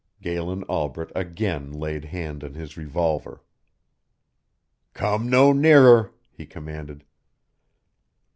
Galen 0.19 0.63
Albret 0.63 1.11
again 1.13 1.71
laid 1.71 2.05
hand 2.05 2.43
on 2.43 2.55
his 2.55 2.75
revolver. 2.75 3.43
"Come 4.95 5.29
no 5.29 5.53
nearer," 5.53 6.11
he 6.31 6.47
commanded. 6.47 7.03